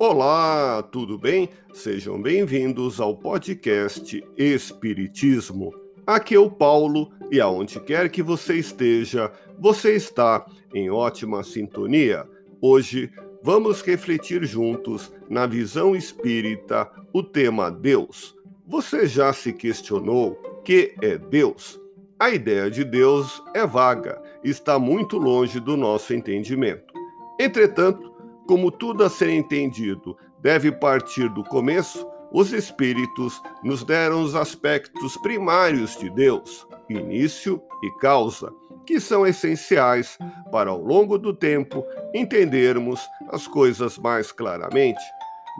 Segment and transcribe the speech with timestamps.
[0.00, 1.48] Olá, tudo bem?
[1.72, 5.74] Sejam bem-vindos ao podcast Espiritismo.
[6.06, 12.24] Aqui é o Paulo e aonde quer que você esteja, você está em ótima sintonia.
[12.60, 13.10] Hoje
[13.42, 18.36] vamos refletir juntos na visão espírita o tema Deus.
[18.68, 21.80] Você já se questionou que é Deus?
[22.20, 26.94] A ideia de Deus é vaga, está muito longe do nosso entendimento.
[27.40, 28.07] Entretanto,
[28.48, 35.18] como tudo a ser entendido deve partir do começo, os Espíritos nos deram os aspectos
[35.18, 38.50] primários de Deus, início e causa,
[38.86, 40.16] que são essenciais
[40.50, 41.84] para, ao longo do tempo,
[42.14, 45.02] entendermos as coisas mais claramente.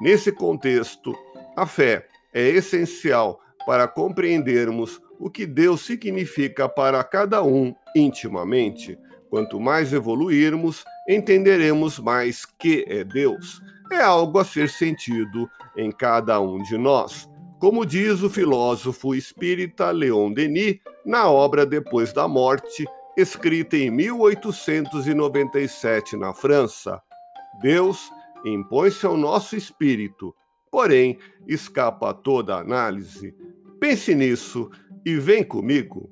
[0.00, 1.14] Nesse contexto,
[1.54, 8.98] a fé é essencial para compreendermos o que Deus significa para cada um intimamente.
[9.28, 13.62] Quanto mais evoluirmos, entenderemos mais que é Deus.
[13.90, 17.26] É algo a ser sentido em cada um de nós.
[17.58, 26.16] Como diz o filósofo espírita Leon Denis na obra Depois da Morte, escrita em 1897
[26.16, 27.02] na França,
[27.60, 28.12] Deus
[28.44, 30.32] impõe-se ao nosso espírito,
[30.70, 33.34] porém escapa a toda análise.
[33.80, 34.70] Pense nisso
[35.04, 36.08] e vem comigo.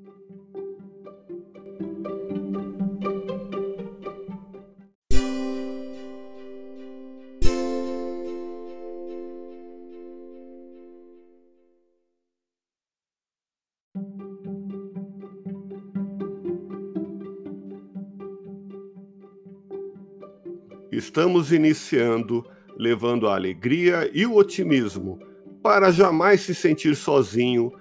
[20.97, 22.43] Estamos iniciando
[22.75, 25.19] levando a alegria e o otimismo
[25.61, 27.71] para jamais se sentir sozinho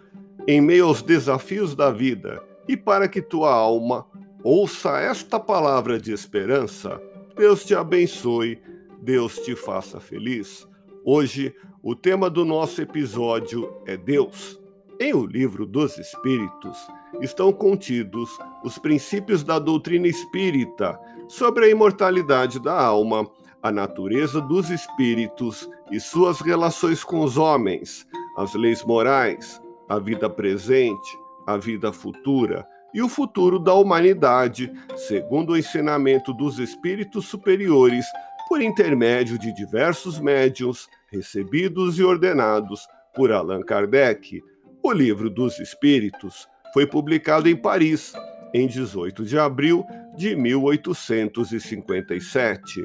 [0.47, 4.07] em meio aos desafios da vida e para que tua alma
[4.45, 7.01] ouça esta palavra de esperança.
[7.35, 8.61] Deus te abençoe,
[9.01, 10.69] Deus te faça feliz.
[11.03, 14.61] Hoje, o tema do nosso episódio é Deus.
[15.01, 16.77] Em O Livro dos Espíritos
[17.21, 18.31] estão contidos
[18.65, 23.29] os princípios da doutrina espírita sobre a imortalidade da alma,
[23.63, 28.07] a natureza dos espíritos e suas relações com os homens,
[28.37, 35.53] as leis morais, a vida presente, a vida futura e o futuro da humanidade, segundo
[35.53, 38.07] o ensinamento dos espíritos superiores,
[38.49, 44.43] por intermédio de diversos médiuns recebidos e ordenados por Allan Kardec.
[44.83, 48.13] O Livro dos Espíritos foi publicado em Paris
[48.53, 49.83] em 18 de abril
[50.15, 52.85] de 1857.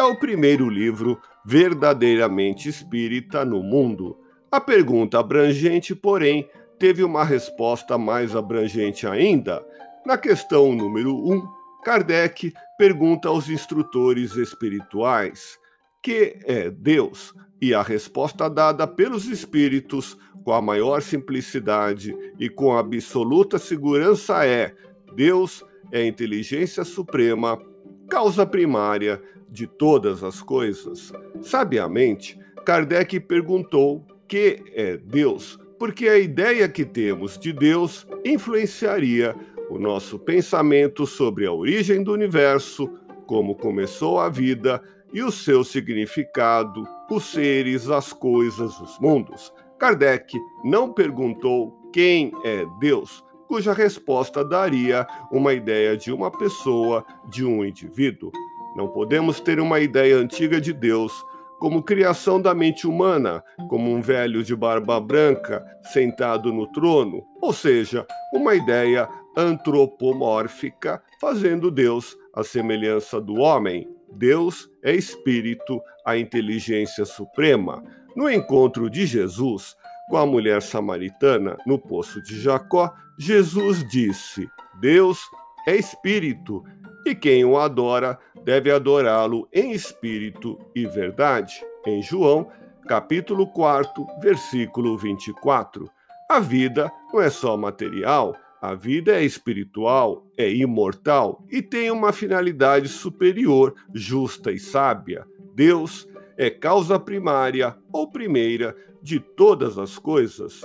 [0.00, 4.16] É o primeiro livro verdadeiramente espírita no mundo.
[4.48, 6.48] A pergunta abrangente, porém,
[6.78, 9.60] teve uma resposta mais abrangente ainda.
[10.06, 11.42] Na questão número 1, um,
[11.84, 15.58] Kardec pergunta aos instrutores espirituais:
[16.00, 17.34] que é Deus?
[17.60, 24.74] E a resposta dada pelos espíritos, com a maior simplicidade e com absoluta segurança, é:
[25.14, 27.60] Deus é a inteligência suprema,
[28.08, 31.12] causa primária de todas as coisas.
[31.40, 39.34] Sabiamente, Kardec perguntou que é Deus, porque a ideia que temos de Deus influenciaria
[39.68, 42.88] o nosso pensamento sobre a origem do universo,
[43.26, 44.82] como começou a vida
[45.12, 49.52] e o seu significado, os seres, as coisas, os mundos.
[49.82, 57.44] Kardec não perguntou quem é Deus, cuja resposta daria uma ideia de uma pessoa, de
[57.44, 58.30] um indivíduo.
[58.76, 61.12] Não podemos ter uma ideia antiga de Deus
[61.58, 65.60] como criação da mente humana, como um velho de barba branca
[65.92, 73.88] sentado no trono, ou seja, uma ideia antropomórfica, fazendo Deus a semelhança do homem.
[74.12, 77.82] Deus é espírito, a inteligência suprema.
[78.14, 79.76] No encontro de Jesus
[80.08, 84.48] com a mulher samaritana no poço de Jacó, Jesus disse:
[84.80, 85.20] Deus
[85.66, 86.62] é espírito
[87.06, 91.64] e quem o adora deve adorá-lo em espírito e verdade.
[91.86, 92.48] Em João,
[92.86, 95.90] capítulo 4, versículo 24.
[96.28, 102.12] A vida não é só material, a vida é espiritual, é imortal e tem uma
[102.12, 105.26] finalidade superior, justa e sábia.
[105.54, 106.06] Deus
[106.42, 110.62] é causa primária ou primeira de todas as coisas.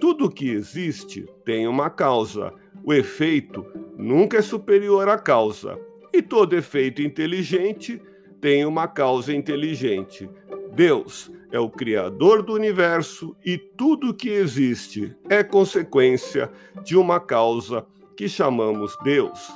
[0.00, 2.50] Tudo que existe tem uma causa.
[2.82, 3.66] O efeito
[3.98, 5.78] nunca é superior à causa.
[6.14, 8.00] E todo efeito inteligente
[8.40, 10.30] tem uma causa inteligente.
[10.72, 16.50] Deus é o Criador do universo e tudo que existe é consequência
[16.82, 17.84] de uma causa
[18.16, 19.52] que chamamos Deus.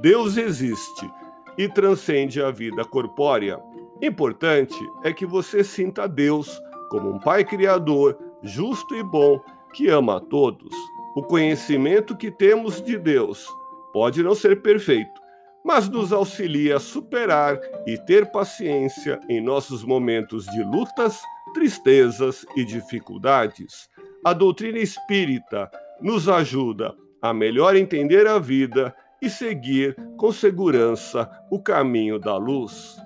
[0.00, 1.10] Deus existe
[1.58, 3.58] e transcende a vida corpórea.
[4.02, 6.60] Importante é que você sinta Deus
[6.90, 9.40] como um Pai Criador, justo e bom,
[9.72, 10.74] que ama a todos.
[11.14, 13.46] O conhecimento que temos de Deus
[13.92, 15.20] pode não ser perfeito,
[15.64, 21.20] mas nos auxilia a superar e ter paciência em nossos momentos de lutas,
[21.54, 23.88] tristezas e dificuldades.
[24.24, 25.70] A doutrina espírita
[26.00, 33.05] nos ajuda a melhor entender a vida e seguir com segurança o caminho da luz.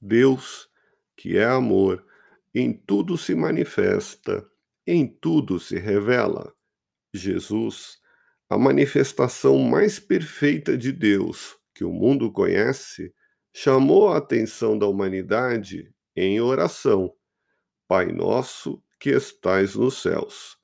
[0.00, 0.68] Deus,
[1.16, 2.04] que é amor,
[2.54, 4.48] em tudo se manifesta,
[4.86, 6.54] em tudo se revela.
[7.12, 7.98] Jesus,
[8.48, 13.12] a manifestação mais perfeita de Deus que o mundo conhece,
[13.54, 17.12] chamou a atenção da humanidade em oração.
[17.86, 20.56] Pai nosso que estais nos céus.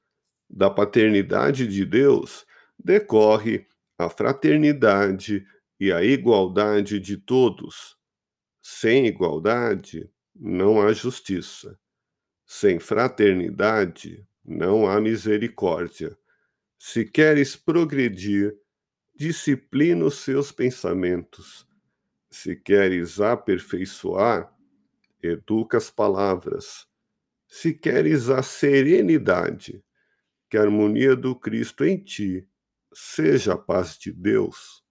[0.48, 2.46] Da paternidade de Deus
[2.82, 3.66] decorre
[3.98, 5.44] a fraternidade
[5.78, 7.96] e a igualdade de todos
[8.62, 11.76] sem igualdade, não há justiça.
[12.46, 16.16] Sem fraternidade, não há misericórdia.
[16.78, 18.56] Se queres progredir,
[19.16, 21.66] disciplina os seus pensamentos.
[22.30, 24.54] Se queres aperfeiçoar,
[25.20, 26.86] educa as palavras.
[27.48, 29.84] Se queres a serenidade,
[30.48, 32.46] que a harmonia do Cristo em ti
[32.94, 34.81] seja a paz de Deus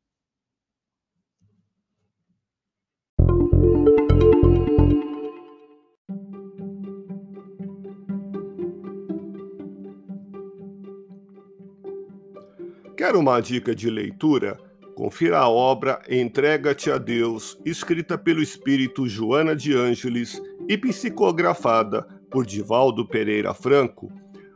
[13.02, 14.60] Quer uma dica de leitura?
[14.94, 20.40] Confira a obra Entrega-te a Deus, escrita pelo espírito Joana de Ângeles
[20.70, 24.12] e psicografada por Divaldo Pereira Franco.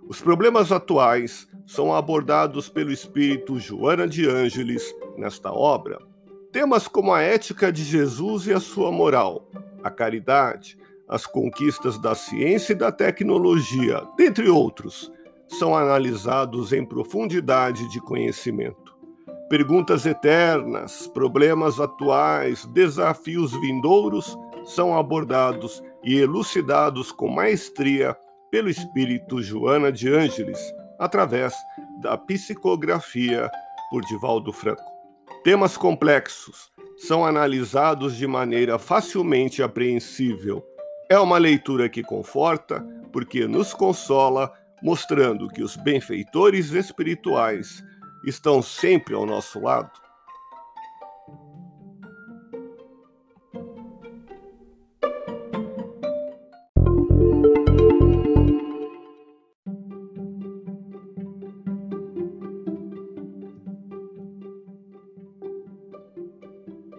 [0.07, 5.97] Os problemas atuais são abordados pelo espírito Joana de Ângeles nesta obra.
[6.51, 9.49] Temas como a ética de Jesus e a sua moral,
[9.81, 10.77] a caridade,
[11.09, 15.11] as conquistas da ciência e da tecnologia, dentre outros
[15.47, 18.95] são analisados em profundidade de conhecimento.
[19.49, 28.17] Perguntas eternas, problemas atuais, desafios vindouros são abordados e elucidados com maestria
[28.49, 30.59] pelo espírito Joana de Ângeles,
[30.97, 31.53] através
[32.01, 33.49] da psicografia
[33.91, 34.83] por Divaldo Franco.
[35.43, 40.65] Temas complexos são analisados de maneira facilmente apreensível.
[41.09, 44.51] É uma leitura que conforta, porque nos consola
[44.81, 47.83] mostrando que os benfeitores espirituais
[48.25, 49.91] estão sempre ao nosso lado?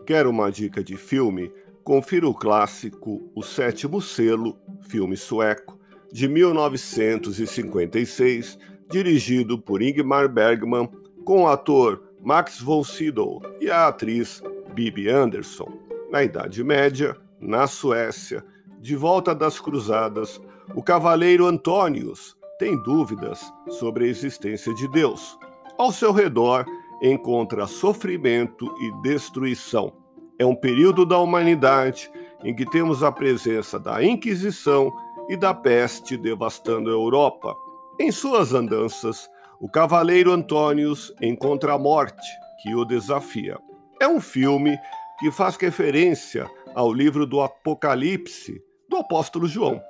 [0.07, 1.53] Quer uma dica de filme?
[1.83, 5.76] Confira o clássico O Sétimo Selo, filme sueco
[6.17, 8.59] de 1956,
[8.89, 10.89] dirigido por Ingmar Bergman,
[11.27, 14.43] com o ator Max von Sydow e a atriz
[14.73, 15.71] Bibi Andersson.
[16.11, 18.43] Na Idade Média, na Suécia,
[18.81, 20.41] de volta das Cruzadas,
[20.75, 25.39] o cavaleiro Antônios tem dúvidas sobre a existência de Deus.
[25.77, 26.65] Ao seu redor,
[27.03, 29.93] encontra sofrimento e destruição.
[30.39, 32.11] É um período da humanidade
[32.43, 34.91] em que temos a presença da Inquisição
[35.29, 37.55] e da peste devastando a Europa.
[37.99, 39.29] Em suas andanças,
[39.61, 42.27] o cavaleiro Antônios encontra a morte,
[42.63, 43.59] que o desafia.
[44.01, 44.79] É um filme
[45.19, 49.81] que faz referência ao livro do Apocalipse do apóstolo João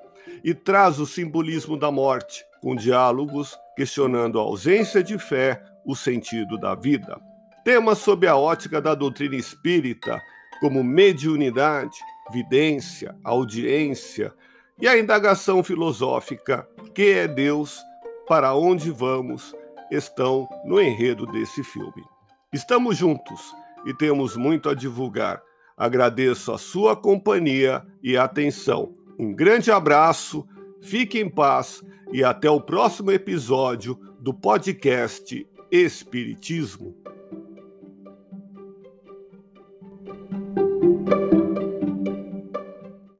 [0.44, 6.56] e traz o simbolismo da morte, com diálogos questionando a ausência de fé, o sentido
[6.58, 7.20] da vida.
[7.64, 10.20] Temas sob a ótica da doutrina espírita,
[10.60, 11.98] como mediunidade,
[12.32, 14.32] vidência, audiência,
[14.80, 17.80] e a indagação filosófica, que é Deus,
[18.28, 19.54] para onde vamos,
[19.90, 22.04] estão no enredo desse filme.
[22.52, 23.54] Estamos juntos
[23.86, 25.42] e temos muito a divulgar.
[25.76, 28.94] Agradeço a sua companhia e atenção.
[29.18, 30.46] Um grande abraço,
[30.80, 36.94] fique em paz e até o próximo episódio do podcast Espiritismo.